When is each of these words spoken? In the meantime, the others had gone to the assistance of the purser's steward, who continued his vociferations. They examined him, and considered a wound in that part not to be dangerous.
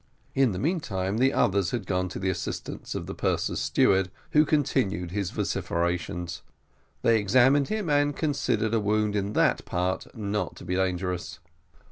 In 0.33 0.51
the 0.51 0.57
meantime, 0.57 1.19
the 1.19 1.31
others 1.31 1.69
had 1.69 1.85
gone 1.85 2.09
to 2.09 2.17
the 2.17 2.31
assistance 2.31 2.95
of 2.95 3.05
the 3.05 3.13
purser's 3.13 3.59
steward, 3.59 4.09
who 4.31 4.45
continued 4.45 5.11
his 5.11 5.29
vociferations. 5.29 6.41
They 7.03 7.19
examined 7.19 7.67
him, 7.67 7.87
and 7.87 8.15
considered 8.17 8.73
a 8.73 8.79
wound 8.79 9.15
in 9.15 9.33
that 9.33 9.63
part 9.65 10.07
not 10.17 10.55
to 10.55 10.65
be 10.65 10.73
dangerous. 10.73 11.37